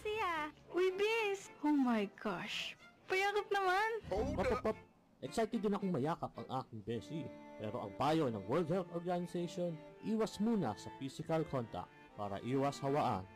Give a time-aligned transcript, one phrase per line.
[0.00, 0.48] saya.
[0.72, 1.52] Uy, bis!
[1.60, 2.74] Oh my gosh.
[3.06, 3.88] Payakap naman.
[4.08, 4.78] Pop, pop, pop.
[5.20, 7.22] Excited din akong mayakap ang aking beshi.
[7.60, 9.76] Pero ang payo ng World Health Organization,
[10.08, 13.26] iwas muna sa physical contact para iwas hawaan.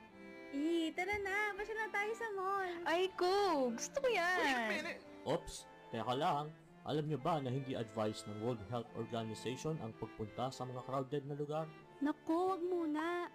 [0.55, 1.53] Eh, tara na.
[1.53, 2.73] Pasya na tayo sa mall.
[2.89, 3.69] Ay, ko.
[3.75, 4.97] Gusto ko yan.
[5.29, 5.55] Oops,
[5.93, 6.49] teka lang.
[6.85, 11.25] Alam niyo ba na hindi advised ng World Health Organization ang pagpunta sa mga crowded
[11.29, 11.67] na lugar?
[12.01, 13.29] Naku, wag muna.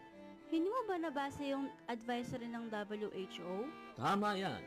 [0.49, 3.69] Hindi mo ba nabasa yung advisory ng WHO?
[4.01, 4.57] Tama yan.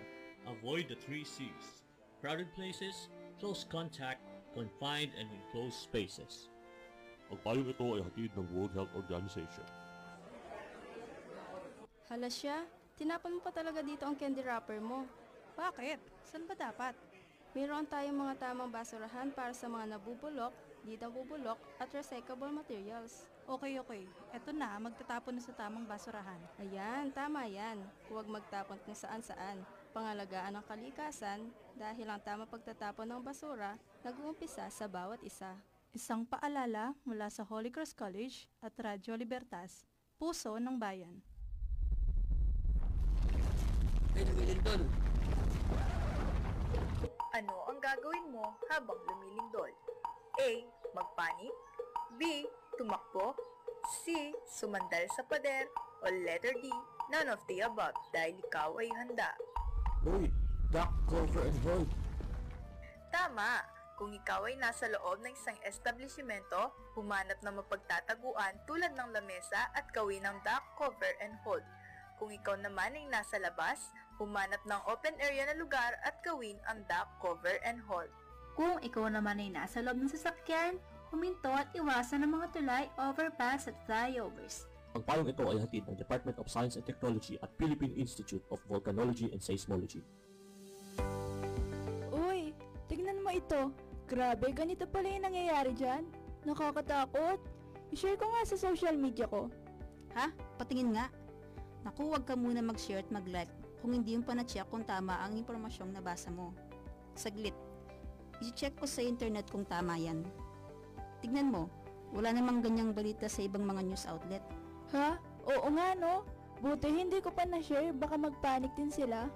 [0.47, 1.83] Avoid the three C's.
[2.23, 3.11] Crowded places,
[3.43, 4.23] close contact,
[4.55, 6.47] confined and enclosed spaces.
[7.35, 9.67] Ang payong ito ay hatid ng World Health Organization.
[12.07, 12.63] Hala siya,
[12.95, 15.03] tinapon mo pa talaga dito ang candy wrapper mo.
[15.59, 15.99] Bakit?
[16.23, 16.95] Saan ba dapat?
[17.59, 23.31] Mayroon tayong mga tamang basurahan para sa mga nabubulok, di nabubulok, at recyclable materials.
[23.47, 24.03] Okay, okay.
[24.31, 26.39] Eto na, magtatapon na sa tamang basurahan.
[26.63, 27.83] Ayan, tama yan.
[28.07, 29.63] Huwag magtapon kung saan-saan.
[29.91, 35.53] Pangalagaan ang kalikasan dahil ang tamang pagtatapon ng basura nag-uumpisa sa bawat isa.
[35.93, 39.85] Isang paalala mula sa Holy Cross College at Radyo Libertas,
[40.17, 41.21] Puso ng Bayan.
[47.33, 49.73] Ano ang gagawin mo habang lumilindol?
[50.41, 50.51] A.
[50.97, 51.55] Magpanik
[52.17, 52.49] B.
[52.81, 53.37] Tumakbo
[54.01, 54.33] C.
[54.49, 55.69] Sumandal sa pader
[56.01, 56.73] o letter D.
[57.13, 59.37] None of the above dahil ikaw ay handa.
[60.09, 60.33] Uy,
[60.73, 61.91] duck, cover and hold.
[63.13, 63.61] Tama!
[64.01, 69.85] Kung ikaw ay nasa loob ng isang establishmento, humanap ng mapagtataguan tulad ng lamesa at
[69.93, 71.63] gawin ng duck, cover, and hold.
[72.17, 76.83] Kung ikaw naman ay nasa labas, humanap ng open area na lugar at gawin ang
[76.89, 78.09] duck, cover, and hold.
[78.53, 80.77] Kung ikaw naman ay nasa loob ng sasakyan,
[81.09, 84.69] huminto at iwasan ang mga tulay, overpass at flyovers.
[84.93, 88.61] Ang payong ito ay hatid ng Department of Science and Technology at Philippine Institute of
[88.69, 90.05] Volcanology and Seismology.
[92.13, 92.53] Uy,
[92.93, 93.73] tignan mo ito.
[94.05, 96.05] Grabe, ganito pala yung nangyayari dyan.
[96.45, 97.41] Nakakatakot.
[97.89, 99.49] I-share ko nga sa social media ko.
[100.13, 100.29] Ha?
[100.61, 101.09] Patingin nga.
[101.89, 103.49] Naku, huwag ka muna mag-share at mag-like
[103.81, 106.53] kung hindi yung panacheck kung tama ang impormasyong nabasa mo.
[107.17, 107.57] Saglit.
[108.43, 110.27] I-check ko sa internet kung tama yan.
[111.23, 111.71] Tignan mo,
[112.11, 114.43] wala namang ganyang balita sa ibang mga news outlet.
[114.91, 115.17] Ha?
[115.47, 116.27] Oo nga no.
[116.63, 119.31] Buti hindi ko pa na-share, baka mag-panic din sila.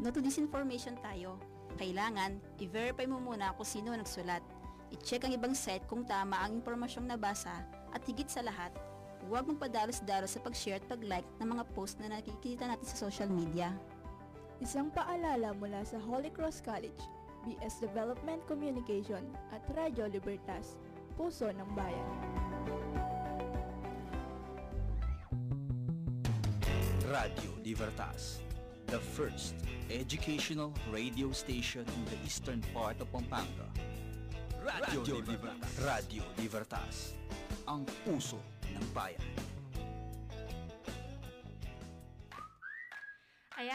[0.00, 1.40] No to disinformation tayo.
[1.76, 4.40] Kailangan, i-verify mo muna kung sino nagsulat.
[4.92, 8.72] I-check ang ibang site kung tama ang impormasyong nabasa at higit sa lahat,
[9.26, 13.72] huwag magpadalos-dalos sa pag-share at pag-like ng mga post na nakikita natin sa social media.
[14.60, 17.00] Isang paalala mula sa Holy Cross College,
[17.46, 19.22] BS Development Communication
[19.54, 20.74] at Radyo Libertas,
[21.14, 22.08] Puso ng Bayan.
[27.06, 28.42] Radio Libertas,
[28.90, 29.54] the first
[29.94, 33.70] educational radio station in the eastern part of Pampanga.
[34.66, 35.70] Radio, Libertas.
[35.86, 37.14] Radio Libertas,
[37.70, 38.42] ang puso
[38.74, 39.22] ng bayan.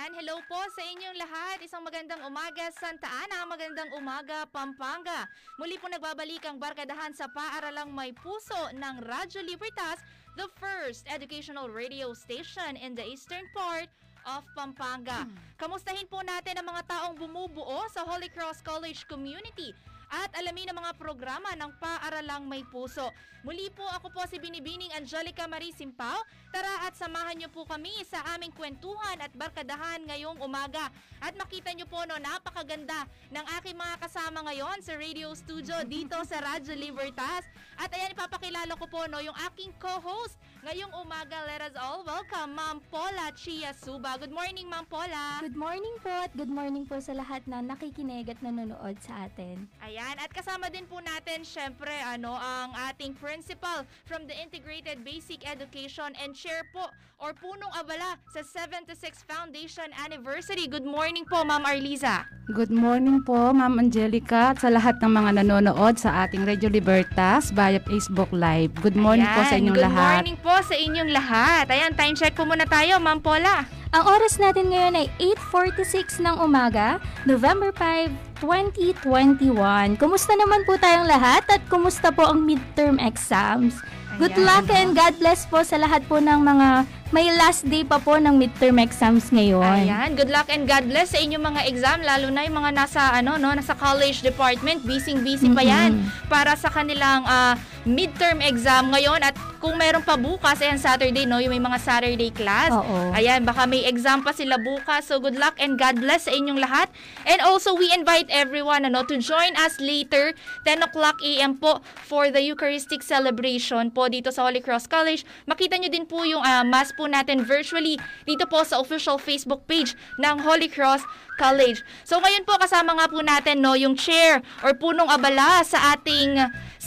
[0.01, 1.61] Ayan, hello po sa inyong lahat.
[1.61, 3.45] Isang magandang umaga, Santa Ana.
[3.45, 5.29] Magandang umaga, Pampanga.
[5.61, 10.01] Muli po nagbabalik ang barkadahan sa paaralang may puso ng Radyo Libertas,
[10.41, 13.93] the first educational radio station in the eastern part
[14.25, 15.29] of Pampanga.
[15.61, 19.69] Kamustahin po natin ang mga taong bumubuo sa Holy Cross College community
[20.11, 23.07] at alamin ang mga programa ng Paaralang May Puso.
[23.41, 26.21] Muli po ako po si Binibining Angelica Marie Simpao.
[26.53, 30.93] Tara at samahan niyo po kami sa aming kwentuhan at barkadahan ngayong umaga.
[31.23, 36.19] At makita niyo po no, napakaganda ng aking mga kasama ngayon sa radio studio dito
[36.27, 37.47] sa Radyo Libertas.
[37.81, 41.41] At ayan, ipapakilala ko po no, yung aking co-host ngayong umaga.
[41.49, 44.21] Let us all welcome Ma'am Paula Chia Suba.
[44.21, 45.41] Good morning, Ma'am Paula.
[45.41, 49.65] Good morning po at good morning po sa lahat na nakikinig at nanonood sa atin.
[49.81, 55.45] Ayan, at kasama din po natin syempre ano ang ating principal from the Integrated Basic
[55.45, 56.17] Education.
[56.17, 56.89] And chair po
[57.21, 58.97] or punong abala sa 76
[59.29, 60.65] Foundation Anniversary.
[60.65, 62.25] Good morning po, Ma'am Arliza.
[62.49, 67.53] Good morning po, Ma'am Angelica, at sa lahat ng mga nanonood sa ating Radio Libertas
[67.53, 68.73] via Facebook Live.
[68.81, 70.13] Good morning po sa Ayan, inyong good lahat.
[70.17, 71.65] morning po sa inyong lahat.
[71.69, 73.69] Ayan, time check po muna tayo, Ma'am Paula.
[73.93, 75.07] Ang oras natin ngayon ay
[75.53, 76.97] 8.46 ng umaga,
[77.29, 80.01] November 5, 2021.
[80.01, 83.77] Kumusta naman po tayong lahat at kumusta po ang midterm exams?
[84.17, 84.47] Good Ayan.
[84.47, 88.15] luck and God bless po sa lahat po ng mga may last day pa po
[88.15, 89.83] ng midterm exams ngayon.
[89.83, 93.11] Ayan, good luck and God bless sa inyong mga exam lalo na yung mga nasa
[93.11, 98.93] ano no, nasa college department, busy busy pa yan para sa kanilang ah, midterm exam
[98.93, 101.37] ngayon at kung meron pa bukas, ayan Saturday, no?
[101.37, 102.73] Yung may mga Saturday class.
[102.73, 103.13] Oo.
[103.13, 105.05] Ayan, baka may exam pa sila bukas.
[105.05, 106.89] So good luck and God bless sa inyong lahat.
[107.29, 110.33] And also, we invite everyone ano, to join us later,
[110.65, 111.61] 10 o'clock a.m.
[111.61, 115.21] po for the Eucharistic celebration po dito sa Holy Cross College.
[115.45, 119.69] Makita nyo din po yung ah, mass po natin virtually dito po sa official Facebook
[119.69, 121.05] page ng Holy Cross
[121.37, 121.85] College.
[122.05, 126.37] So ngayon po kasama nga po natin no yung chair or punong abala sa ating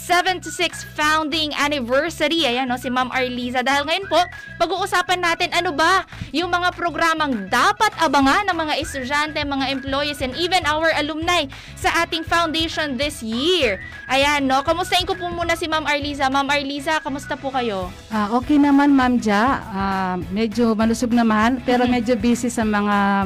[0.05, 2.45] 76 founding anniversary.
[2.45, 3.65] Ayan no si Ma'am Arliza.
[3.65, 4.21] Dahil ngayon po
[4.61, 10.37] pag-uusapan natin ano ba yung mga programang dapat abangan ng mga estudyante, mga employees and
[10.37, 13.81] even our alumni sa ating foundation this year.
[14.05, 14.61] Ayan no.
[14.61, 16.29] Kamustahin ko po muna si Ma'am Arliza.
[16.29, 17.89] Ma'am Arliza, kamusta po kayo?
[18.13, 19.65] Ah, okay naman, Ma'am Ja.
[19.73, 23.25] Ah, medyo malusog naman, pero medyo busy sa mga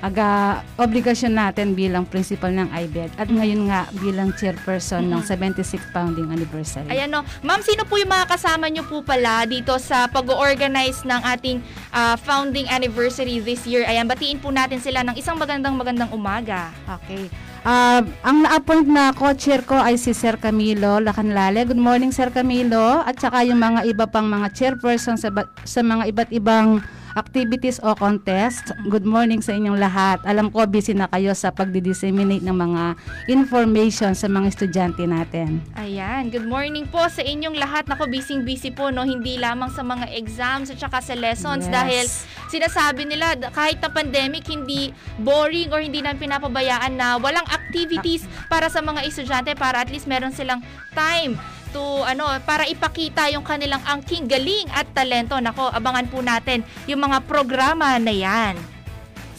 [0.00, 6.32] aga obligasyon natin bilang principal ng IBED at ngayon nga bilang chairperson ng 76th founding
[6.32, 6.88] anniversary.
[6.88, 7.20] Ayan no.
[7.44, 11.60] Ma'am, sino po yung mga kasama nyo po pala dito sa pag-organize ng ating
[11.92, 13.84] ah, founding anniversary this year?
[13.84, 16.72] Ayan, batiin po natin sila ng isang magandang magandang umaga.
[17.00, 17.28] Okay.
[17.60, 21.68] Ah, ang na-appoint na co-chair ko ay si Sir Camilo Lacanlale.
[21.68, 23.04] Good morning, Sir Camilo.
[23.04, 26.80] At saka yung mga iba pang mga chairperson sa, ba- sa mga iba't ibang
[27.16, 28.70] activities o contest.
[28.86, 30.22] Good morning sa inyong lahat.
[30.22, 32.82] Alam ko busy na kayo sa pagdi-disseminate ng mga
[33.30, 35.62] information sa mga estudyante natin.
[35.74, 37.86] Ayan, good morning po sa inyong lahat.
[37.86, 39.02] Nako, busy-busy po, no?
[39.02, 41.72] Hindi lamang sa mga exams at saka sa lessons Yes.
[41.72, 42.04] dahil
[42.48, 48.66] sinasabi nila kahit na pandemic, hindi boring or hindi na pinapabayaan na walang activities para
[48.66, 50.62] sa mga estudyante para at least meron silang
[50.92, 51.38] time
[51.70, 55.38] to ano para ipakita yung kanilang angking galing at talento.
[55.38, 58.54] Nako, abangan po natin yung mga programa na 'yan.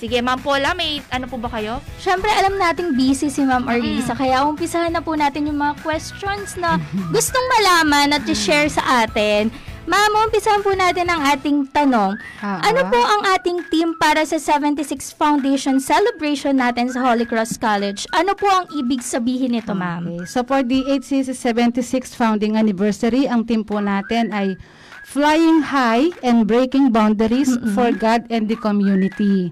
[0.02, 1.78] Sige, Ma'am Paula, may ano po ba kayo?
[2.02, 6.58] Siyempre, alam nating busy si Ma'am Arlisa, kaya umpisahan na po natin yung mga questions
[6.58, 6.82] na
[7.14, 9.54] gustong malaman at i-share sa atin.
[9.90, 12.14] Ma'am, umpisahan po natin ang ating tanong.
[12.42, 18.06] Ano po ang ating team para sa 76 Foundation celebration natin sa Holy Cross College?
[18.14, 20.06] Ano po ang ibig sabihin nito, ma'am?
[20.06, 20.30] Okay.
[20.30, 24.54] So for the HCC 76th founding anniversary, ang team po natin ay
[25.02, 29.50] Flying High and Breaking Boundaries for God and the Community.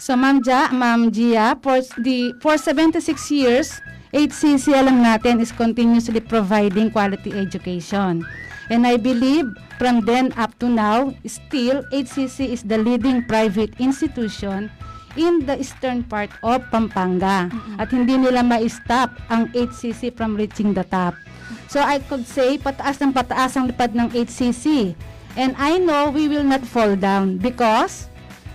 [0.00, 3.76] So Ma'am Ja, Ma'am Gia, for the for 76 years,
[4.10, 8.24] HCC alam natin is continuously providing quality education.
[8.70, 9.50] And I believe
[9.82, 14.70] from then up to now, still HCC is the leading private institution
[15.18, 17.50] in the eastern part of Pampanga.
[17.82, 21.18] At hindi nila ma-stop ang HCC from reaching the top.
[21.66, 24.94] So I could say, pataas ng pataas ang lipad ng HCC.
[25.34, 28.10] And I know we will not fall down because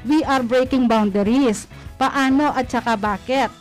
[0.08, 1.68] we are breaking boundaries.
[1.96, 3.52] Paano at saka bakit?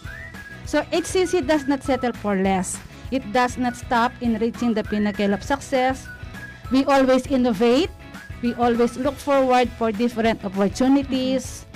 [0.66, 2.78] So HCC does not settle for less.
[3.14, 6.10] It does not stop in reaching the pinnacle of success.
[6.74, 7.94] We always innovate.
[8.42, 11.70] We always look forward for different opportunities.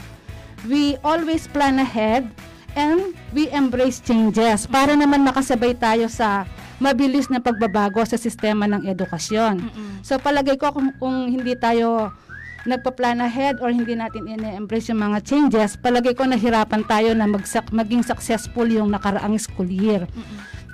[0.67, 2.27] We always plan ahead
[2.75, 6.51] and we embrace changes para naman makasabay tayo sa
[6.83, 9.71] mabilis na pagbabago sa sistema ng edukasyon.
[10.03, 12.11] So palagay ko kung, kung hindi tayo
[12.67, 17.71] nagpa-plan ahead or hindi natin ine-embrace yung mga changes, palagay ko nahirapan tayo na magsak,
[17.71, 20.11] maging successful yung nakaraang school year.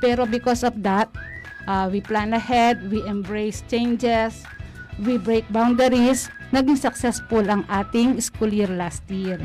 [0.00, 1.12] Pero because of that,
[1.66, 4.43] uh, we plan ahead, we embrace changes,
[5.03, 9.41] we break boundaries, naging successful ang ating school year last year.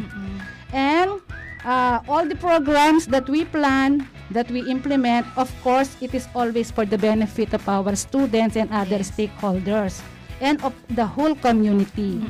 [0.74, 1.22] And
[1.66, 6.70] uh, all the programs that we plan, that we implement, of course, it is always
[6.70, 10.02] for the benefit of our students and other stakeholders
[10.40, 12.22] and of the whole community.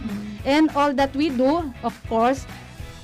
[0.45, 2.47] And all that we do, of course,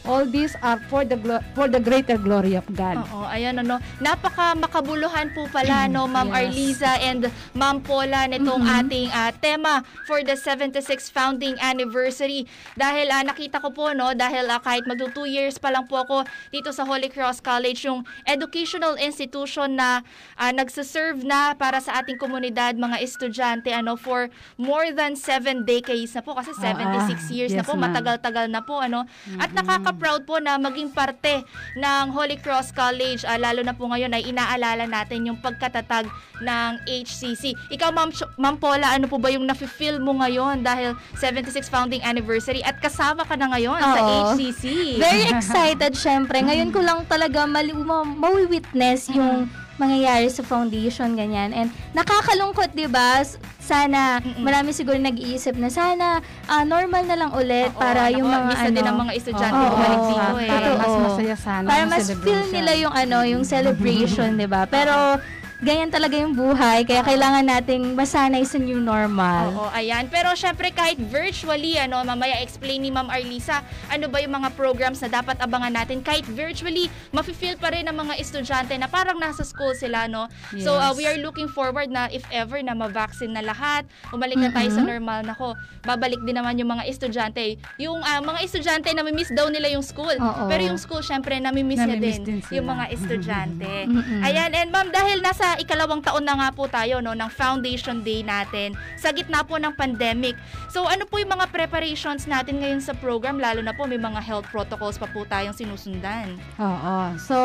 [0.05, 1.17] all these are for the
[1.53, 3.01] for the greater glory of God.
[3.03, 3.77] Oo, ayan ano.
[3.97, 6.37] Napaka makabuluhan po pala no Ma'am Yes.
[6.37, 7.21] Arliza and
[7.51, 8.77] Ma'am Paula nitong Mhm.
[8.79, 9.73] ating ah, tema
[10.05, 12.45] for the 76th founding anniversary.
[12.73, 15.99] Dahil ah, nakita ko po no dahil ah, kahit magto 2 years pa lang po
[15.99, 21.97] ako dito sa Holy Cross College yung educational institution na ah, nagse-serve na para sa
[21.97, 27.51] ating komunidad mga estudyante ano for more than 7 decades na po kasi 76 years
[27.51, 27.89] na yes, po ma'am.
[27.89, 29.07] matagal-tagal na po ano.
[29.35, 29.49] At
[29.95, 31.43] nakaka-proud po na maging parte
[31.75, 36.07] ng Holy Cross College ah, lalo na po ngayon ay inaalala natin yung pagkatatag
[36.43, 37.55] ng HCC.
[37.71, 42.59] Ikaw Ma'am, Ma'am Paula, ano po ba yung nafe-feel mo ngayon dahil 76 founding anniversary
[42.61, 44.35] at kasama ka na ngayon sa Oo.
[44.35, 44.63] HCC?
[44.99, 46.43] Very excited, syempre.
[46.43, 51.51] Ngayon ko lang talaga mali- ma- mawi-witness yung mangyayari sa foundation, ganyan.
[51.51, 53.23] And nakakalungkot, di ba?
[53.59, 58.53] Sana, marami siguro nag-iisip na sana ah, normal na lang ulit para nako, yung mga
[58.53, 58.75] ano.
[58.77, 60.49] din ang mga estudyante Oo, bumalik dito eh.
[60.53, 62.53] Para mas masaya sana Para mas feel celebration.
[62.53, 64.69] nila yung ano, yung celebration, di ba?
[64.69, 65.17] Pero
[65.57, 66.83] ganyan talaga yung buhay.
[66.83, 69.55] Kaya kailangan nating masanay sa new normal.
[69.55, 70.07] Oo, ayan.
[70.07, 74.99] Pero syempre kahit virtually, ano, mamaya explain ni Ma'am Arlisa, ano ba yung mga programs
[74.99, 76.01] na dapat abangan natin.
[76.01, 80.27] Kahit virtually, mafe-feel pa rin ng mga estudyante na parang nasa school sila, no?
[80.57, 80.95] So, uh, Yes.
[80.95, 84.81] we are looking forward na if ever na ma-vaccine na lahat, umalik na tayo sa
[84.81, 84.87] Mhm.
[84.87, 85.53] normal na ko.
[85.81, 87.55] Babalik din naman yung mga estudyante.
[87.77, 90.13] Yung ah, mga estudyante, nami-miss daw nila yung school.
[90.13, 90.45] Oo.
[90.45, 92.55] Pero yung school, syempre, nami-miss niya Nami-miss din, din sila.
[92.57, 93.73] yung mga estudyante.
[93.87, 94.19] Mhm.
[94.21, 98.25] Ayan, and ma'am, dahil nasa ikalawang taon na nga po tayo no, ng Foundation Day
[98.25, 100.33] natin, sa gitna po ng pandemic.
[100.73, 104.17] So ano po yung mga preparations natin ngayon sa program, lalo na po may mga
[104.25, 106.41] health protocols pa po tayong sinusundan.
[106.57, 106.97] Oo.
[107.21, 107.37] So,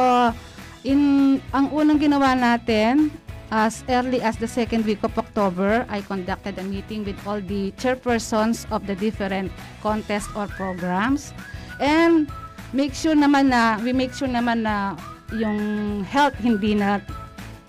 [0.89, 3.13] in ang unang ginawa natin,
[3.51, 7.75] as early as the second week of October, I conducted a meeting with all the
[7.77, 9.51] chairpersons of the different
[9.83, 11.35] contests or programs.
[11.83, 12.31] And
[12.71, 14.95] make sure naman na, we make sure naman na
[15.35, 17.03] yung health hindi na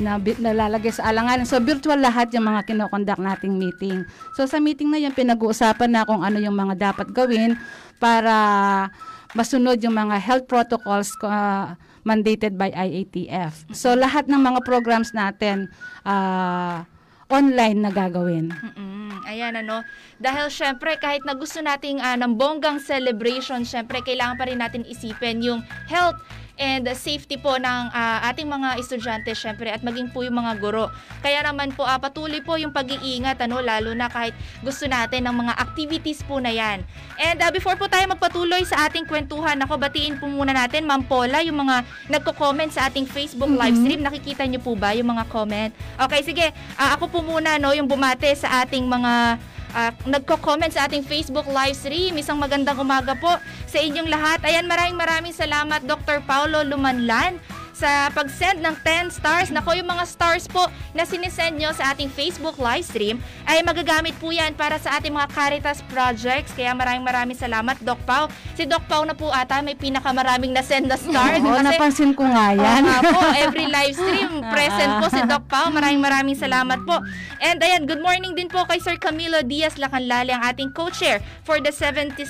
[0.02, 1.46] na nalalagay sa alanganin.
[1.46, 4.04] So virtual lahat yung mga kinokondak nating meeting.
[4.34, 7.56] So sa meeting na yun, pinag-uusapan na kung ano yung mga dapat gawin
[8.02, 8.90] para
[9.38, 13.70] masunod yung mga health protocols uh, mandated by IATF.
[13.72, 15.70] So lahat ng mga programs natin
[16.04, 16.84] uh,
[17.32, 18.52] online na gagawin.
[18.52, 19.24] Mm-mm.
[19.24, 19.88] Ayan ano,
[20.20, 24.84] dahil syempre kahit na gusto nating ah, ng bonggang celebration, syempre kailangan pa rin natin
[24.84, 26.20] isipin yung health
[26.62, 30.94] and safety po ng ah, ating mga estudyante syempre at maging po yung mga guro.
[31.26, 35.36] Kaya naman po ah, patuloy po yung pag-iingat ano lalo na kahit gusto natin ng
[35.42, 36.86] mga activities po na yan.
[37.18, 41.02] And ah, before po tayo magpatuloy sa ating kwentuhan, ako batiin po muna natin Ma'am
[41.10, 41.82] Paula yung mga
[42.14, 44.06] nagko-comment sa ating Facebook live stream.
[44.06, 45.74] Nakikita niyo po ba yung mga comment?
[45.98, 46.54] Okay, sige.
[46.78, 49.42] Ah, ako po muna no yung bumate sa ating mga
[49.74, 52.16] ah, nagko-comment sa ating Facebook live stream.
[52.20, 53.32] Isang magandang umaga po
[53.68, 54.40] sa inyong lahat.
[54.44, 56.24] Ayan, maraming maraming salamat Dr.
[56.28, 57.40] Paulo Lumanlan
[57.82, 59.50] sa pag-send ng 10 stars.
[59.50, 63.18] Nako, yung mga stars po na sinisend nyo sa ating Facebook live stream
[63.50, 66.54] ay magagamit po yan para sa ating mga Caritas projects.
[66.54, 68.30] Kaya maraming maraming salamat, Doc Pau.
[68.54, 71.42] Si Doc Pau na po ata may pinakamaraming na-send na stars.
[71.42, 72.86] Oo, napansin ko nga yan.
[72.86, 75.74] Oo nga po, every live stream present po si Doc Pau.
[75.74, 77.02] Maraming maraming salamat po.
[77.42, 81.58] And ayan, good morning din po kay Sir Camilo Diaz Lacanlali, ang ating co-chair for
[81.58, 82.30] the 76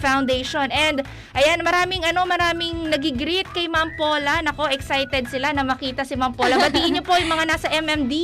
[0.00, 0.72] Foundation.
[0.72, 1.04] And
[1.36, 4.40] ayan, maraming ano, maraming nagigreet kay Ma'am Paula.
[4.40, 6.62] Nako, excited sila na makita si Ma'am Paula.
[6.62, 8.14] Batiin niyo po yung mga nasa MMD.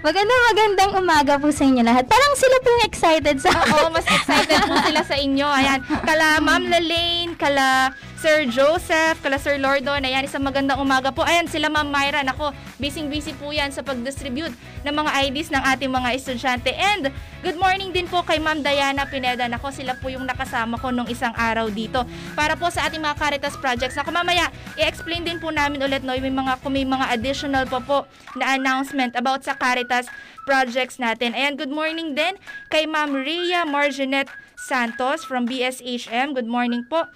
[0.00, 2.08] Magandang magandang umaga po sa inyo lahat.
[2.08, 5.44] Parang sila po yung excited sa Oo, mas excited po sila sa inyo.
[5.44, 10.02] Ayan, kala Ma'am Lalaine, kala Sir Joseph, kala Sir Lordon.
[10.02, 11.22] Ayan, isang magandang umaga po.
[11.22, 12.26] Ayan, sila Ma'am Myra.
[12.26, 12.50] Nako,
[12.82, 14.50] busy-busy po yan sa pag-distribute
[14.82, 16.74] ng mga IDs ng ating mga estudyante.
[16.74, 17.14] And
[17.46, 19.46] good morning din po kay Ma'am Diana Pineda.
[19.46, 22.02] Nako, sila po yung nakasama ko nung isang araw dito
[22.34, 23.94] para po sa ating mga Caritas projects.
[23.94, 27.78] Nako, mamaya, i-explain din po namin ulit no, may mga, kung may mga additional pa
[27.78, 28.02] po
[28.34, 30.10] na announcement about sa Caritas
[30.42, 31.38] projects natin.
[31.38, 32.34] Ayan, good morning din
[32.66, 36.34] kay Ma'am Rhea Marginette Santos from BSHM.
[36.34, 37.06] Good morning po.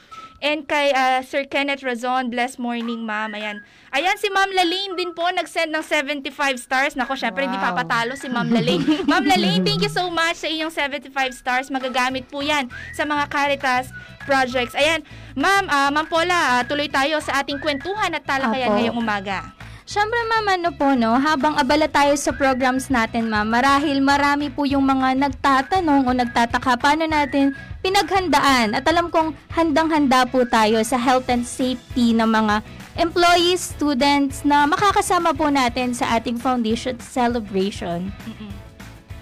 [0.42, 3.30] And kay ah, Sir Kenneth Razon, blessed morning ma'am.
[3.30, 3.62] Ayan.
[3.94, 6.98] Ayan si Ma'am Lalaine din po nag-send ng 75 stars.
[6.98, 7.70] Nako, syempre hindi Wow.
[7.70, 8.82] papatalo si Ma'am Lalaine.
[9.10, 11.70] Ma'am Lalaine, thank you so much sa inyong 75 stars.
[11.70, 13.94] Magagamit po 'yan sa mga Caritas
[14.26, 14.74] projects.
[14.74, 15.06] Ayan.
[15.32, 18.76] Ma'am, ah, Ma'am Paula, ah, tuloy tayo sa ating kwentuhan at talakayan Apo.
[18.76, 19.61] ngayong umaga.
[19.92, 24.64] Siyempre ma'am, ano po no, habang abala tayo sa programs natin ma'am, marahil marami po
[24.64, 27.52] yung mga nagtatanong o nagtataka paano natin
[27.84, 28.72] pinaghandaan.
[28.72, 32.64] At alam kong handang-handa po tayo sa health and safety ng mga
[33.04, 38.08] employees, students na makakasama po natin sa ating foundation celebration.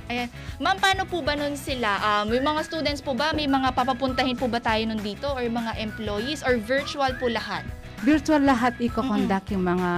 [0.07, 0.31] Ayan.
[0.63, 1.99] Ma'am, paano po ba nun sila?
[1.99, 3.35] Ah, may mga students po ba?
[3.35, 5.35] May mga papapuntahin po ba tayo nun dito?
[5.35, 6.47] Or mga employees?
[6.47, 7.67] Or virtual po lahat?
[8.01, 9.91] Virtual lahat i-conduct yung mga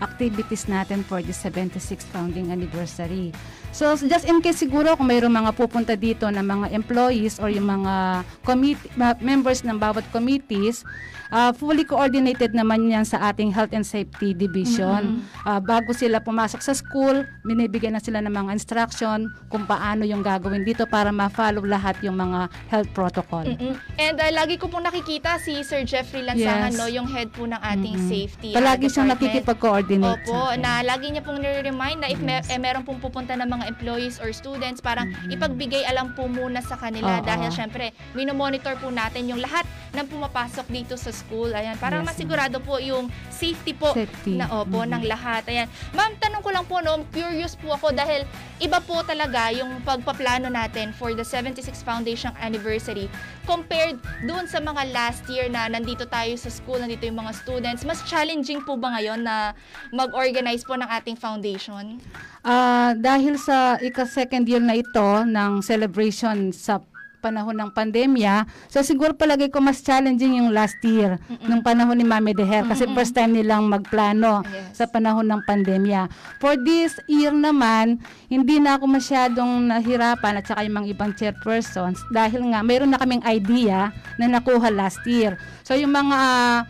[0.00, 3.32] activities natin for the 76th founding anniversary.
[3.76, 7.68] So just in case siguro kung mayroong mga pupunta dito na mga employees or yung
[7.68, 8.88] mga committee,
[9.20, 10.80] members ng bawat committees,
[11.30, 15.22] uh, fully coordinated naman yan sa ating health and safety division.
[15.42, 20.20] Uh, bago sila pumasok sa school, binibigyan na sila ng mga instruction kung paano yung
[20.20, 23.46] gagawin dito para ma-follow lahat yung mga health protocol.
[23.46, 23.74] Mm-mm.
[23.96, 26.78] And ah, lagi ko pong nakikita si Sir Jeffrey Lansangan, Yes.
[26.78, 28.10] no, yung head po ng ating Mm-mm.
[28.10, 28.50] safety.
[28.52, 29.32] ah, Palagi siyang department.
[29.32, 33.46] nakikipag-coordinate Opo, na lagi niya pong nire-remind na if may, eh, meron pong pupunta ng
[33.46, 37.24] mga employees or students, parang ipagbigay alam po muna sa kanila Oo.
[37.24, 41.48] dahil syempre, minomonitor po natin yung lahat ng pumapasok dito sa school.
[41.50, 44.36] Ayan, para Yes, masigurado po yung safety po Safety.
[44.36, 44.90] na opo Mhm.
[44.92, 45.42] ng lahat.
[45.46, 45.64] Ayan.
[45.90, 50.46] Ma'am, tanong ko lang po no, curious po ako dahil iba po talaga yung pagpaplano
[50.46, 53.08] natin for the 76 Foundation anniversary
[53.42, 57.82] compared doon sa mga last year na nandito tayo sa school, nandito yung mga students.
[57.82, 59.54] Mas challenging po ba ngayon na
[59.90, 62.02] mag-organize po ng ating foundation?
[62.42, 64.92] Ah, dahil sa ika-second year na ito
[65.24, 66.82] ng celebration sa
[67.26, 71.18] panahon ng pandemya, so siguro palagay ko mas challenging yung last year
[71.50, 76.06] nung panahon ni Mami Deher kasi first time nilang magplano sa panahon ng pandemya.
[76.38, 77.98] For this year naman,
[78.30, 83.02] hindi na ako masyadong nahirapan at saka yung mga ibang chairpersons dahil nga mayroon na
[83.02, 83.90] kaming idea
[84.22, 85.34] na nakuha last year.
[85.66, 86.62] So yung mga ah,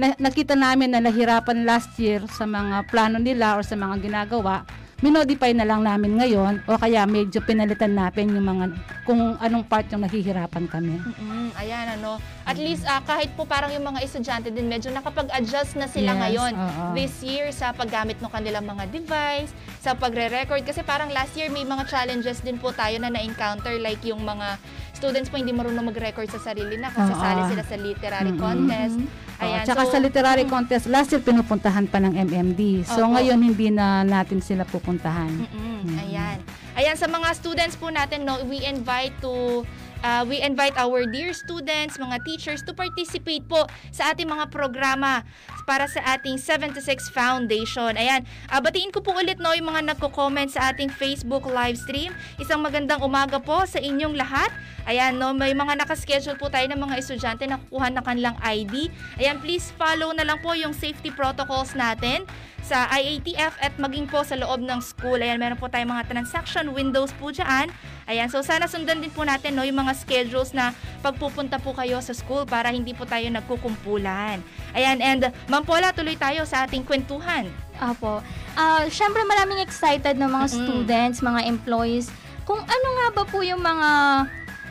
[0.00, 4.64] na, nakita namin na nahirapan last year sa mga plano nila or sa mga ginagawa,
[5.00, 8.64] minodify na lang namin ngayon o kaya medyo pinalitan natin yung mga
[9.08, 11.00] kung anong part yung nahihirapan kami.
[11.00, 12.20] Mm, ayan ano.
[12.50, 16.20] At least ah, kahit po parang yung mga estudyante din medyo nakapag-adjust na sila Yes,
[16.20, 16.84] ngayon oo.
[16.92, 21.62] this year sa paggamit ng kanilang mga device, sa pagre-record kasi parang last year may
[21.62, 24.58] mga challenges din po tayo na na-encounter like yung mga
[24.92, 27.16] students po hindi marunong mag-record sa sarili na kasi Oo.
[27.16, 28.42] sasali sila sa literary Mm-mm.
[28.42, 28.98] contest.
[29.40, 29.64] Ayan.
[29.64, 32.84] tsaka so, sa literary contest, last year pinupuntahan pa ng MMD.
[32.84, 33.16] So Opo.
[33.16, 35.32] ngayon hindi na natin sila pupuntahan.
[35.48, 36.38] Mm, Ayan.
[36.76, 39.64] Ayan, sa mga students po natin, no, we invite to
[40.02, 45.24] uh, we invite our dear students, mga teachers to participate po sa ating mga programa
[45.64, 46.80] para sa ating 76
[47.12, 47.94] Foundation.
[47.96, 52.12] Ayan, uh, batiin ko po ulit no, yung mga nagko-comment sa ating Facebook live stream.
[52.40, 54.50] Isang magandang umaga po sa inyong lahat.
[54.88, 58.88] Ayan, no, may mga nakaschedule po tayo ng mga estudyante na kukuha ng kanilang ID.
[59.20, 62.24] Ayan, please follow na lang po yung safety protocols natin
[62.70, 65.18] sa IATF at maging po sa loob ng school.
[65.18, 67.66] Ayan, meron po tayong mga transaction windows po dyan.
[68.06, 70.70] Ayan, so sana sundan din po natin no, yung mga schedules na
[71.02, 74.38] pagpupunta po kayo sa school para hindi po tayo nagkukumpulan.
[74.78, 77.50] Ayan, and Ma'am Paula, tuloy tayo sa ating kwentuhan.
[77.82, 78.22] Apo.
[78.54, 82.06] Ah, syempre maraming excited na mga students, mga employees.
[82.46, 83.90] Kung ano nga ba po yung mga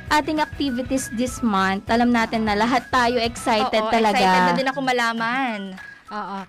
[0.10, 1.86] ating activities this month.
[1.86, 4.18] Alam natin na lahat tayo excited Oo, talaga.
[4.18, 5.60] excited na din ako malaman.
[6.10, 6.40] Oo.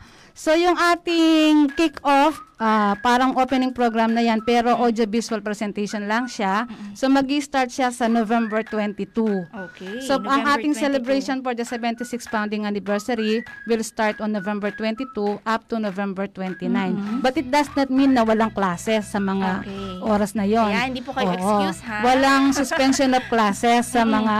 [0.40, 6.64] So yung ating kick-off, ah, parang opening program na yan, pero audio-visual presentation lang siya.
[6.96, 9.04] So mag start siya sa November 22.
[9.52, 10.00] Okay.
[10.00, 10.80] So ang November ating 22.
[10.80, 15.12] celebration for the 76th founding anniversary will start on November 22
[15.44, 16.72] up to November 29.
[16.72, 17.20] Mhm.
[17.20, 20.00] But it does not mean na walang classes sa mga Okay.
[20.00, 20.72] oras na yon.
[20.72, 22.00] Kaya hindi po kayo excuse, ha?
[22.00, 24.36] Walang suspension of classes sa mga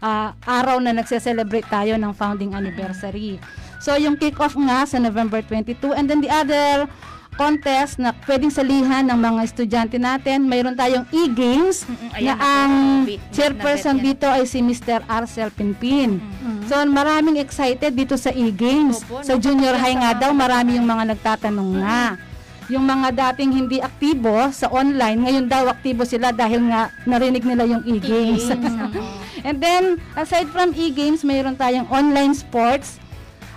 [0.00, 3.36] ah, araw na nagse-celebrate tayo ng founding anniversary.
[3.86, 6.90] So yung kick-off nga sa November 22 and then the other
[7.38, 12.72] contest na pwedeng salihan ng mga estudyante natin, mayroon tayong e-games na ayan na ang
[13.06, 15.06] Wait, chairperson dito ay si Mr.
[15.06, 16.18] Arcel Pinpin.
[16.66, 19.06] So maraming excited dito sa e-games.
[19.22, 22.18] Sa junior high nga daw, marami yung mga nagtatanong na.
[22.66, 27.62] Yung mga dating hindi aktibo sa online, ngayon daw aktibo sila dahil nga narinig nila
[27.62, 28.50] yung e-games.
[29.46, 32.98] And then, aside from e-games, mayroon tayong online sports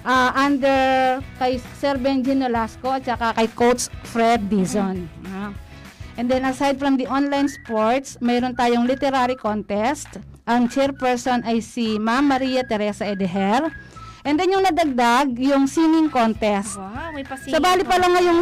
[0.04, 5.08] ah, under kay Sir Benji Nolasco at saka kay Coach Fred Dizon.
[5.28, 5.52] Ah.
[6.20, 10.20] And then aside from the online sports, mayroon tayong literary contest.
[10.44, 13.72] Ang chairperson ay si Ma'am Maria Teresa Edeher.
[14.28, 16.76] And then yung nadagdag, yung singing contest.
[16.76, 18.42] Wow, may pa Sa bali pa lang ngayong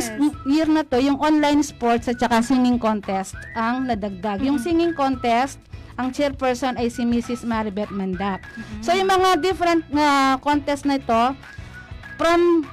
[0.49, 4.41] year na to, yung online sports at saka singing contest ang nadagdag.
[4.41, 5.61] Yung singing contest,
[5.97, 7.41] ang chairperson ay si Mrs.
[7.41, 8.45] Maribeth Mandap.
[8.85, 11.23] So yung mga different na contest na ito,
[12.17, 12.65] from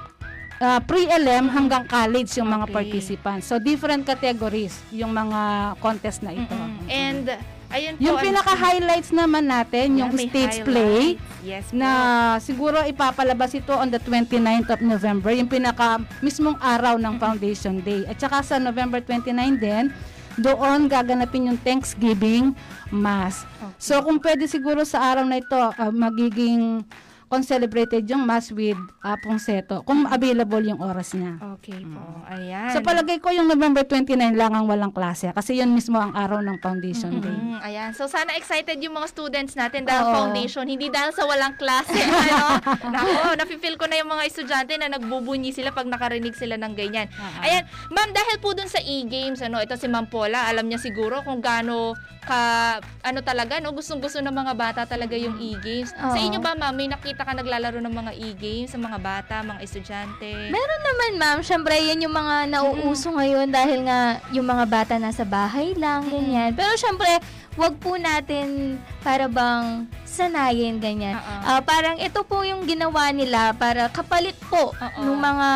[0.61, 3.49] uh, pre-LM hanggang college yung mga participants.
[3.49, 6.57] So different categories yung mga contest na ito.
[6.89, 7.29] And,
[7.69, 8.01] ayun po.
[8.01, 11.33] Yung ano- pinaka-highlights naman natin, yung Yeah, stage play, highlights.
[11.45, 11.89] Yes na
[12.41, 18.01] siguro ipapalabas ito on the 29th of November, yung pinaka mismong araw ng Foundation Day.
[18.09, 19.29] At saka sa November 29
[19.61, 19.93] din,
[20.39, 22.55] doon gaganapin yung Thanksgiving
[22.91, 23.47] Mass.
[23.79, 26.83] So kung pwede siguro sa araw na ito, ah, magiging
[27.27, 31.37] con-celebrated yung Mass with uh, Pongseto, kung available yung oras niya.
[31.57, 32.01] Okay po.
[32.29, 32.73] Ayan.
[32.73, 36.41] So palagay ko yung November 29 lang ang walang klase kasi yun mismo ang araw
[36.41, 37.33] ng Foundation Day.
[37.33, 37.91] Mm, ayan.
[37.97, 40.13] So sana excited yung mga students natin dahil Oo.
[40.13, 41.95] foundation, hindi dahil sa walang klase.
[42.29, 42.61] ano?
[42.93, 47.09] Nako, nafe-feel ko na yung mga estudyante na nagbubunyi sila pag nakarinig sila ng ganyan.
[47.41, 51.21] Ayan, ma'am, dahil po dun sa e-games, ano, ito si Ma'am Paula, alam niya siguro
[51.25, 52.41] kung gaano ka
[53.05, 55.93] ano talaga no gustong-gusto ng mga bata talaga yung e-games.
[55.93, 59.61] Sa inyo ba ma'am, may nakita ka naglalaro ng mga e-games sa mga bata, mga
[59.61, 60.49] estudyante?
[60.49, 61.37] Meron naman, ma'am.
[61.45, 66.51] Siyempre, yan yung mga nauuso ngayon dahil nga yung mga bata nasa bahay lang, ganyan.
[66.57, 67.21] Pero siyempre,
[67.55, 71.15] wag po natin para bang sanayin, ganyan.
[71.45, 75.49] Ah, parang ito po yung ginawa nila para kapalit po ng mga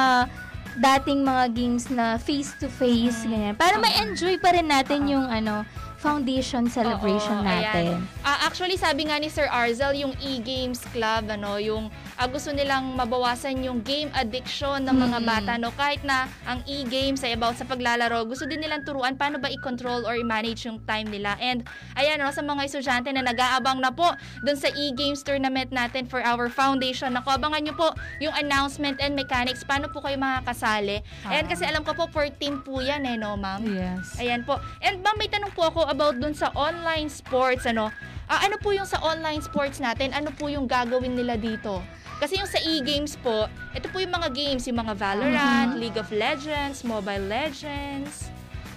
[0.79, 3.55] dating mga games na face-to-face, ganyan.
[3.57, 5.67] Para ma-enjoy pa rin natin yung ano
[5.99, 7.99] foundation celebration Oo, natin.
[7.99, 8.23] ayan.
[8.23, 12.99] Ah, actually, sabi nga ni Sir Arzel, yung e-games club, ano, yung ah, gusto nilang
[12.99, 15.25] mabawasan yung game addiction ng mga Mm.
[15.25, 15.71] bata, no?
[15.71, 20.03] Kahit na ang e-games ay about sa paglalaro, gusto din nilang turuan paano ba i-control
[20.03, 21.39] or i-manage yung time nila.
[21.39, 21.63] And,
[21.95, 24.11] ayan, no, sa mga estudyante na nag-aabang na po
[24.43, 27.15] dun sa e-games tournament natin for our foundation.
[27.15, 30.99] Naku, abangan nyo po yung announcement and mechanics, paano po kayo makakasali.
[31.23, 33.63] Ayan, kasi alam ko po, per team po yan, eh, no, ma'am?
[33.63, 34.19] Yes.
[34.19, 34.59] Ayan po.
[34.83, 37.87] And ma'am, may tanong po ako about dun sa online sports, ano?
[38.27, 40.11] Ah, ano po yung sa online sports natin?
[40.11, 41.79] Ano po yung gagawin nila dito?
[42.19, 45.79] Kasi yung sa e-games po, ito po yung mga games, yung mga Valorant, Mhm.
[45.79, 48.27] League of Legends, Mobile Legends.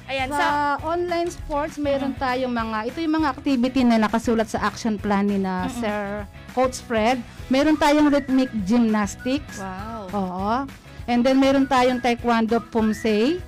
[0.06, 0.48] Ayan, sa, sa...
[0.82, 5.38] online sports, meron tayong mga, ito yung mga activity na nakasulat sa action plan ni
[5.38, 7.18] na Sir Coach Fred.
[7.48, 9.58] Meron tayong rhythmic gymnastics.
[9.58, 10.02] Wow.
[10.12, 10.54] Oo.
[11.06, 13.42] And then meron tayong taekwondo pumsei.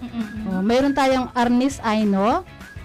[0.45, 2.43] Oh, meron tayong arnis aino.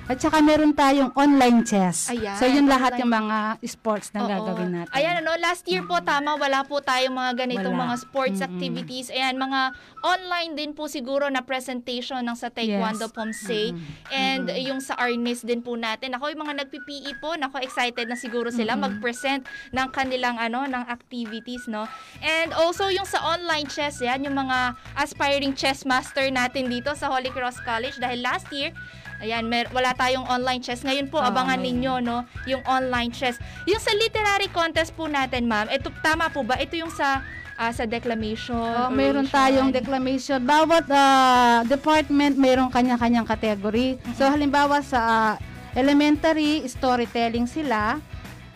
[0.09, 2.09] At saka meron tayong online chess.
[2.09, 3.01] Ayan, so yun lahat online.
[3.05, 3.37] yung mga
[3.69, 4.29] sports na Oo.
[4.33, 4.93] gagawin natin.
[4.97, 7.93] Ayan, ano, last year po, tama, wala po tayong mga ganitong Wala.
[7.93, 8.49] mga sports Mm-mm.
[8.49, 9.13] activities.
[9.13, 13.13] Ayan, mga online din po siguro na presentation ng sa Taekwondo Yes.
[13.13, 13.77] Pomsei.
[14.09, 16.17] And yung sa Arnis din po natin.
[16.17, 20.89] Ako, yung mga nag-PPE po, nako, excited na siguro sila mag-present ng kanilang, ano, ng
[20.89, 21.85] activities, no?
[22.25, 27.13] And also, yung sa online chess, yan, yung mga aspiring chess master natin dito sa
[27.13, 28.01] Holy Cross College.
[28.01, 28.73] Dahil last year,
[29.19, 30.79] Ayan, mer- wala tayong online chess.
[30.79, 31.75] Ngayon po, Oo, abangan ngayon.
[31.75, 33.36] ninyo, no, yung online chess.
[33.65, 36.55] Yung sa literary contest po natin, ma'am, ito, tama po ba?
[36.55, 37.19] Ito yung sa
[37.53, 39.36] ah, sa declamation, Oh, meron oration.
[39.36, 40.39] tayong declamation.
[40.39, 43.99] Bawat ah, department mayroong kanya-kanyang category.
[44.15, 45.34] So halimbawa sa ah,
[45.75, 47.99] elementary, storytelling sila.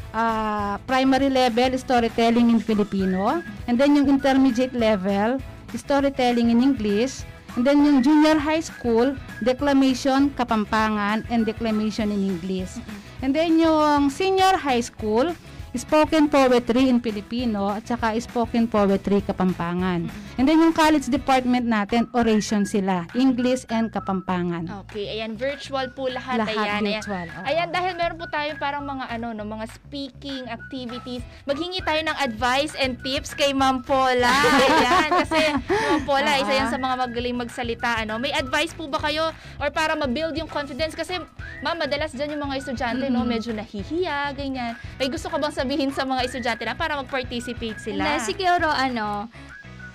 [0.10, 3.42] Ah, primary level, storytelling in Filipino.
[3.66, 7.28] And then yung intermediate level, storytelling in English.
[7.54, 9.14] And then yung junior high school,
[9.46, 12.82] declamation, kapampangan, and declamation in English.
[13.22, 15.38] And then yung senior high school,
[15.74, 20.06] spoken poetry in Filipino at saka spoken poetry Kapampangan.
[20.34, 24.66] And then yung college department natin, oration sila, English and Kapampangan.
[24.86, 26.42] Okay, ayan, virtual po lahat.
[26.42, 27.36] Lahat ayan, virtual, Ayan.
[27.36, 27.46] oo.
[27.46, 31.22] ayan, dahil meron po tayong parang mga ano, no, mga speaking activities.
[31.44, 34.30] Maghingi tayo ng advice and tips kay Ma'am Paula.
[34.58, 38.02] ayan, kasi Ma'am Paula, isa yan sa mga magaling magsalita.
[38.02, 38.18] Ano.
[38.18, 40.94] May advice po ba kayo or para ma-build yung confidence?
[40.94, 41.18] Kasi,
[41.62, 43.30] Ma'am, madalas dyan yung mga estudyante, no, Mm-mm.
[43.30, 44.74] medyo nahihiya, ganyan.
[44.98, 48.04] May gusto ka bang sabihin sa mga estudyante na para mag-participate sila?
[48.04, 49.32] Hindi, siguro ano,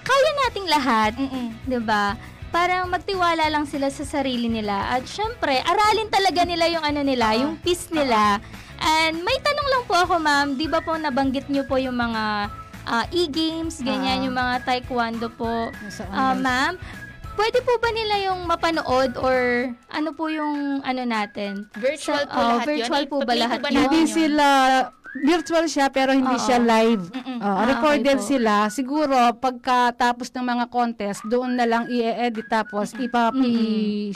[0.00, 1.12] kaya nating lahat,
[1.68, 2.16] 'di ba?
[2.48, 7.36] Parang magtiwala lang sila sa sarili nila at syempre, aralin talaga nila yung ano nila,
[7.36, 8.40] yung peace nila.
[8.80, 12.48] And may tanong lang po ako, ma'am, 'di ba po nabanggit niyo po yung mga
[12.88, 14.24] ah, e-games, ganyan, Ah.
[14.24, 15.68] yung mga taekwondo po.
[16.08, 16.40] Online.
[16.40, 16.72] ma'am,
[17.36, 21.68] pwede po ba nila yung mapanood or ano po yung ano natin?
[21.76, 22.72] Virtual Sa- po oh, lahat yun?
[22.80, 23.92] Virtual po ba lahat yun?
[23.92, 24.08] yun?
[24.08, 24.46] sila,
[25.14, 26.40] virtual siya pero hindi Oo.
[26.40, 27.08] siya live.
[27.08, 28.26] Oo, Ah, okay recorded po.
[28.26, 28.54] sila.
[28.68, 34.12] Siguro pagkatapos ng mga contest, doon na lang i-edit tapos ipapi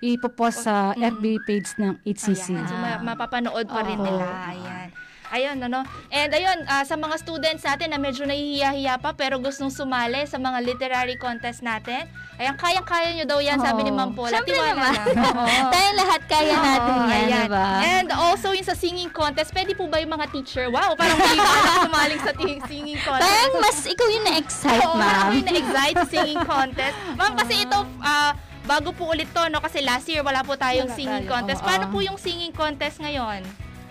[0.00, 2.54] ipopost sa FB page ng HCC.
[2.54, 4.04] Ayan, so ma- mapapanood pa rin Oo.
[4.04, 4.26] nila.
[4.46, 4.88] Ayan.
[5.28, 5.84] Ayun, ano.
[6.08, 10.36] And ayun, ah, sa mga students natin na medyo nahihiya-hiya pa pero gustong sumali sa
[10.36, 14.32] mga literary contest natin, ayan, kayang-kaya nyo daw yan, sabi ni Ma'am Paula.
[14.32, 14.94] Siyempre Tiwala naman.
[15.36, 15.68] Oo.
[15.74, 17.44] Tayong lahat kaya natin Oo, yan, ayan.
[17.44, 17.66] diba?
[17.84, 20.66] And also, yung sa singing contest, pwede po ba yung mga teacher?
[20.68, 22.32] Wow, parang hindi ko alam sumaling sa
[22.64, 23.28] singing contest.
[23.28, 25.12] Parang mas ikaw yung na-excite, Oo, ma'am.
[25.18, 26.96] ako yung na-excite sa singing contest.
[27.20, 28.32] Ma'am, kasi ito, ah,
[28.64, 29.60] bago po ulit to, no?
[29.60, 31.60] Kasi last year, wala po tayong Wala singing tayo, contest.
[31.60, 31.66] oo.
[31.66, 33.44] Paano po yung singing contest ngayon?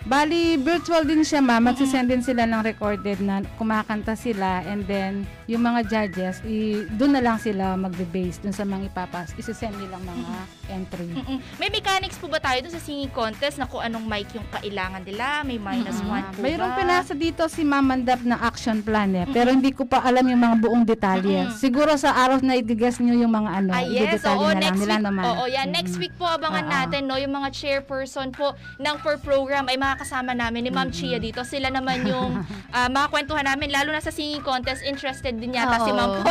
[0.07, 1.67] Bali, virtual din siya ma'am.
[1.67, 7.11] Magsisend din sila ng recorded na kumakanta sila and then yung mga judges, i, doon
[7.11, 9.35] na lang sila magbe-base dun sa mga ipapas.
[9.35, 10.27] Isisend nilang mga
[10.69, 11.11] entry.
[11.11, 11.39] Mm-mm.
[11.55, 15.03] May mechanics po ba tayo dun sa singing contest na kung anong mic yung kailangan
[15.03, 15.43] nila?
[15.43, 16.79] May minus one po Mayroong ba?
[16.79, 19.27] pinasa dito si Ma'am Mandap na action plan eh.
[19.27, 21.51] Pero hindi ko pa alam yung mga buong detalye.
[21.53, 24.23] Siguro sa araw na i-guess nyo yung mga ano, Ah, yes.
[24.23, 25.07] i-detalye Oo, na lang next nila week.
[25.07, 25.23] naman.
[25.25, 25.67] Oo, yan.
[25.67, 26.71] Next week po abangan Oo.
[26.71, 30.93] natin, no, yung mga chairperson po ng per program ay makakasama kasama namin ni Ma'am
[30.93, 31.41] Chia dito.
[31.41, 35.91] Sila naman yung ah, makakwentuhan namin, lalo na sa singing contest, interested din yata si
[35.91, 36.21] Ma'am Oo.
[36.21, 36.29] po.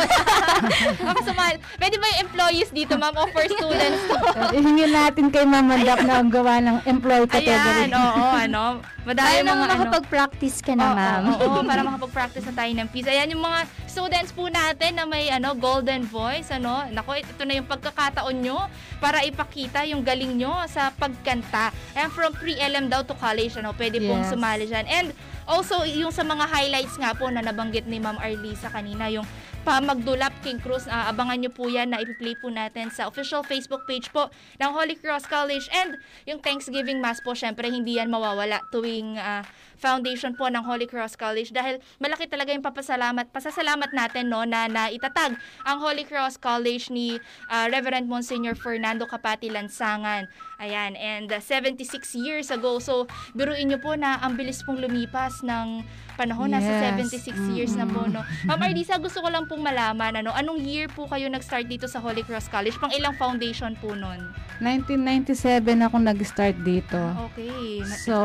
[1.03, 1.59] Baka sumali.
[1.75, 4.01] Pwede ba yung employees dito, Ma'am, o for students?
[4.33, 7.91] Uh, ihingin natin kay Ma'am Mandap na ang gawa ng employee category.
[7.91, 8.63] Ayan, oo, ano.
[9.03, 9.71] Madami Para nang mga ano.
[9.75, 11.23] makapag-practice ka na, Oo, ma'am.
[11.27, 13.07] Oo, oo, para makapag-practice na tayo ng peace.
[13.07, 16.85] Ayan yung mga students po natin na may ano golden voice, ano.
[16.87, 18.69] Nako, ito na yung pagkakataon nyo
[19.01, 21.73] para ipakita yung galing nyo sa pagkanta.
[21.97, 24.31] Ayan, from pre-LM daw to college, ano, pwede pong Yes.
[24.31, 24.85] sumali dyan.
[24.85, 25.07] And
[25.43, 29.25] also, yung sa mga highlights nga po na nabanggit ni Ma'am Arlisa kanina, yung
[29.61, 33.43] pa magdulap King Cruz, ah, abangan nyo po yan na ipi-play po natin sa official
[33.43, 35.67] Facebook page po ng Holy Cross College.
[35.75, 39.43] And yung Thanksgiving Mass po, syempre hindi yan mawawala tuwing ah,
[39.77, 44.65] foundation po ng Holy Cross College dahil malaki talaga yung papasalamat, pasasalamat natin no na
[44.65, 47.17] naitatag ang Holy Cross College ni
[47.49, 50.29] ah, Reverend Monsignor Fernando Capati Lansangan.
[50.57, 52.81] Ayan, and ah, 76 years ago.
[52.81, 53.05] So,
[53.37, 55.85] biruin nyo po na ang bilis pong lumipas ng
[56.17, 56.49] panahon.
[56.49, 57.13] Nasa Yes.
[57.13, 58.25] 76 years na po, no?
[58.43, 62.01] Ma'am Ardisa, gusto ko lang pong malaman, ano, anong year po kayo nag-start dito sa
[62.01, 62.75] Holy Cross College?
[62.81, 64.33] Pang ilang foundation po nun?
[64.59, 66.97] 1997 ako nag-start dito.
[67.31, 67.85] Okay.
[67.85, 68.17] So,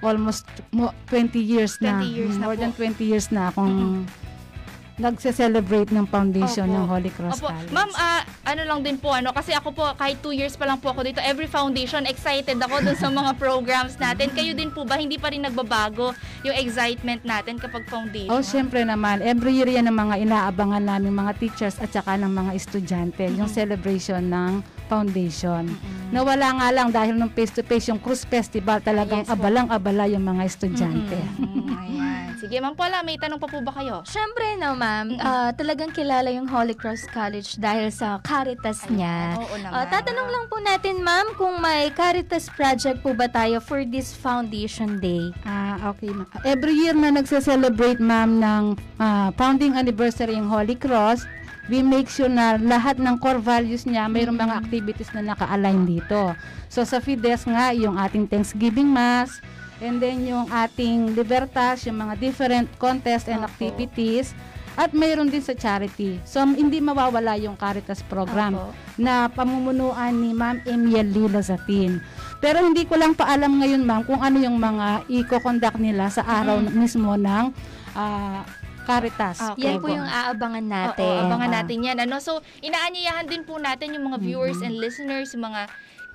[0.00, 2.00] almost mo- 20 years na.
[2.00, 2.62] 20 years na More po.
[2.62, 4.04] than 20 years na akong
[4.96, 6.76] nagse-celebrate ng foundation Opo.
[6.76, 7.52] ng Holy Cross Opo.
[7.52, 7.68] College.
[7.68, 10.80] Ma'am, ah, ano lang din po, ano, kasi ako po, kahit 2 years pa lang
[10.80, 14.32] po ako dito, every foundation, excited ako dun sa mga programs natin.
[14.32, 16.16] Kayo din po ba, hindi pa rin nagbabago
[16.48, 18.32] yung excitement natin kapag foundation?
[18.32, 19.20] Oh, syempre naman.
[19.20, 23.52] Every year yan ang mga inaabangan namin mga teachers at saka ng mga estudyante, yung
[23.52, 25.68] celebration ng foundation.
[26.06, 29.34] Nawala nga lang dahil nung face-to-face yung Cruise Festival, talagang Yes po.
[29.34, 31.18] abalang-abala yung mga estudyante.
[31.36, 32.24] Mm, ayan.
[32.36, 34.04] Sige, Ma'am Paula, may tanong pa po ba kayo?
[34.04, 35.18] Siyempre no, ma'am.
[35.18, 39.34] Ah, talagang kilala yung Holy Cross College dahil sa Caritas niya.
[39.34, 39.72] Oo naman.
[39.72, 44.12] Ah, tatanong lang po natin, ma'am, kung may Caritas project po ba tayo for this
[44.12, 45.32] Foundation Day?
[45.42, 46.12] Ah, okay.
[46.12, 46.28] ma'am.
[46.44, 48.64] Every year na nagse-celebrate ma'am ng
[48.96, 51.26] ah, founding anniversary ng Holy Cross,
[51.66, 56.34] we make sure na lahat ng core values niya, mayroong mga activities na naka-align dito.
[56.70, 59.42] So sa FIDES nga, yung ating Thanksgiving Mass,
[59.82, 64.32] and then yung ating Libertas, yung mga different contests and activities,
[64.76, 66.20] at mayroon din sa charity.
[66.28, 68.76] So hindi mawawala yung Caritas program Opo.
[69.00, 71.98] na pamumunuan ni Ma'am Emiel Lila Zatin.
[72.44, 76.60] Pero hindi ko lang paalam ngayon ma'am kung ano yung mga i-conduct nila sa araw
[76.60, 77.56] mismo ng
[77.96, 78.44] ah,
[78.86, 79.36] Caritas.
[79.52, 79.66] Okay.
[79.66, 81.02] Yan po yung aabangan natin.
[81.02, 81.56] Oo, abangan Ah.
[81.60, 81.98] natin yan.
[81.98, 82.22] Ano?
[82.22, 85.66] So, inaanyayahan din po natin yung mga viewers and listeners, yung mga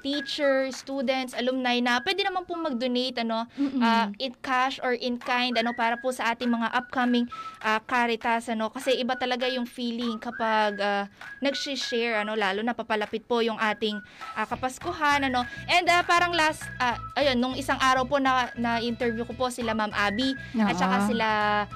[0.02, 3.46] teachers, students, alumni na pwede naman pong mag-donate ano,
[3.80, 7.26] ah, in cash or in kind ano para po sa ating mga upcoming
[7.62, 11.06] ah, Caritas ano kasi iba talaga yung feeling kapag ah,
[11.40, 13.98] nagshi-share ano lalo na papalapit po yung ating
[14.36, 15.46] ah, Kapaskuhan ano.
[15.68, 19.48] And ah, parang last ah, ayun nung isang araw po na na interview ko po
[19.48, 20.80] sila Ma'am Abby at Oo.
[20.80, 21.28] saka sila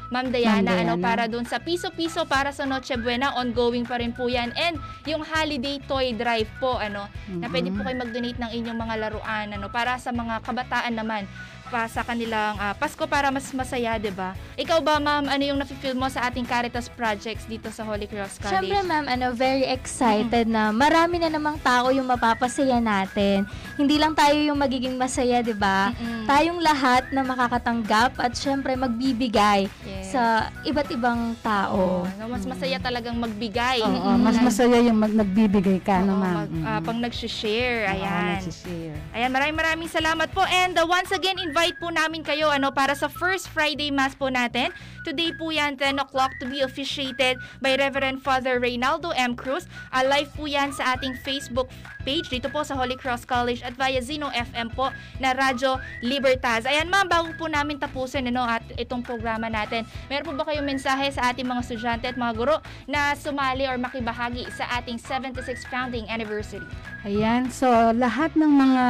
[0.10, 1.06] Ma'am Diana, Ma'am ano Diana.
[1.06, 5.22] para dun sa piso-piso para sa Noche Buena ongoing pa rin po yan and yung
[5.22, 9.67] holiday toy drive po ano na pwede po kayo mag-donate ng inyong mga laruan ano
[9.67, 11.28] para sa mga kabataan naman
[11.67, 14.38] pa sa kanilang ah, Pasko para mas masaya, 'di ba?
[14.54, 18.38] Ikaw ba, ma'am, ano yung nafe-feel mo sa ating Caritas projects dito sa Holy Cross
[18.38, 18.69] College?
[18.69, 23.49] Siyempre, ma'am, ano, very excited na marami na namang tao yung mapapasaya natin.
[23.75, 25.89] Hindi lang tayo yung magiging masaya, di ba?
[25.89, 26.30] Mm-mm.
[26.30, 29.95] Tayong lahat na makakatanggap at syempre magbibigay Yes.
[30.15, 32.08] Sa iba't ibang tao.
[32.08, 33.84] Oo, no, mas masaya talagang magbigay.
[33.84, 36.36] Oo, mas masaya yung mag nagbibigay ka, no, Oo, ma'am?
[36.39, 37.91] mag- ah, pang nag-share.
[37.91, 38.39] Oo, Ayan.
[38.39, 38.95] nagsishare.
[39.12, 40.47] Ayan, maraming maraming salamat po.
[40.47, 44.32] And uh, once again, invite po namin kayo ano para sa first Friday Mass po
[44.32, 44.71] natin.
[45.04, 49.36] Today po yan, 10 o'clock to be officiated by Reverend Father Reynaldo M.
[49.36, 49.67] Cruz.
[49.91, 51.67] Uh, live po yan sa ating Facebook
[52.01, 56.63] page dito po sa Holy Cross College at via Zeno FM po na Radyo Libertad.
[56.63, 60.68] Ayan ma'am, bago po namin tapusin ano, at itong programa natin, meron po ba kayong
[60.68, 65.65] mensahe sa ating mga estudyante at mga guro na sumali or makibahagi sa ating 76th
[65.68, 66.65] founding anniversary?
[67.06, 68.86] Ayan, so lahat ng mga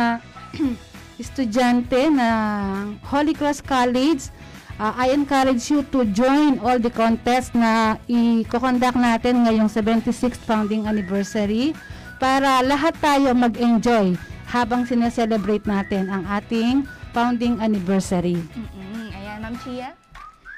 [1.23, 4.27] estudyante ng Holy Cross College,
[4.79, 10.87] uh, I encourage you to join all the contests na i-conduct natin ngayong 76th founding
[10.87, 11.71] anniversary
[12.19, 14.15] para lahat tayo mag-enjoy
[14.47, 18.39] habang sineselebrate natin ang ating founding anniversary.
[18.55, 19.11] Mm-mm.
[19.15, 20.04] Ayan, Ma'am Chia?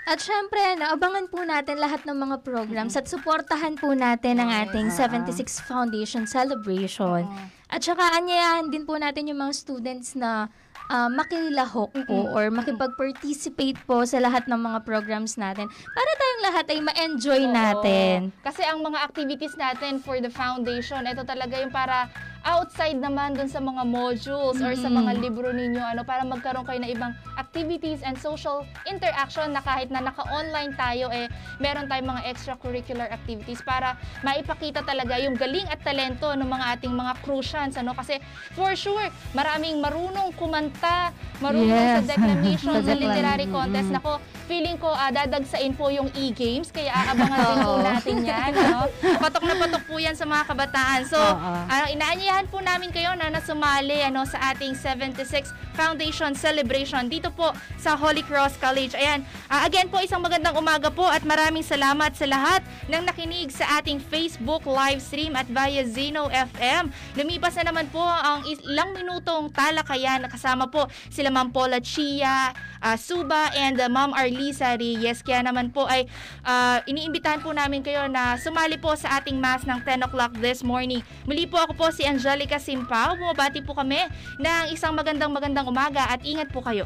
[0.07, 4.87] At syempre, abangan po natin lahat ng mga programs at suportahan po natin ang ating
[4.87, 7.27] 76 Foundation Celebration.
[7.67, 10.47] At saka anyayahan din po natin yung mga students na
[10.87, 16.65] ah, makilahok po or makipag-participate po sa lahat ng mga programs natin para tayong lahat
[16.71, 17.51] ay ma-enjoy Oo.
[17.51, 18.31] natin.
[18.47, 22.07] Kasi ang mga activities natin for the foundation, ito talaga yung para
[22.43, 26.79] outside naman dun sa mga modules or sa mga libro ninyo ano para magkaroon kayo
[26.79, 31.25] ng ibang activities and social interaction na kahit na naka-online tayo eh
[31.57, 36.93] meron tayong mga extracurricular activities para maipakita talaga yung galing at talento ng mga ating
[36.93, 37.91] mga crucians ano.
[37.91, 38.19] Kasi
[38.51, 42.07] for sure maraming marunong kumanta marunong sa Yes.
[42.07, 43.89] declamation Sa sa declam- literary contest.
[43.89, 44.13] Nako
[44.47, 48.87] feeling ko ah, dadagsain po yung e-games kaya aabangan din po natin yan ano?
[49.19, 51.51] patok na patok po yan sa mga kabataan so Oo.
[51.67, 57.53] ah, inaanyayahan po namin kayo na nasumali ano sa ating 76 Foundation Celebration dito po
[57.77, 58.97] sa Holy Cross College.
[58.97, 63.53] Ayan, ah, again po isang magandang umaga po at maraming salamat sa lahat ng nakinig
[63.53, 66.89] sa ating Facebook live stream at via Zeno FM.
[67.13, 72.49] Lumipas na naman po ang ilang minutong talakayan kasama po sila Ma'am Paula Chia,
[72.81, 75.25] ah, Suba and uh, Ma'am Arlisa Reyes.
[75.25, 76.05] Kaya naman po ay
[76.45, 80.61] ah, iniimbitahan po namin kayo na sumali po sa ating mass ng 10 o'clock this
[80.61, 81.01] morning.
[81.25, 83.17] Muli po ako po si Angelica Simpao.
[83.17, 83.97] Bumabati po kami
[84.37, 86.85] ng isang magandang magandang umaga at ingat po kayo.